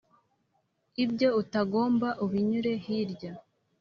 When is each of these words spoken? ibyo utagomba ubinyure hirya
ibyo 1.03 1.27
utagomba 1.41 2.07
ubinyure 2.23 2.71
hirya 2.85 3.31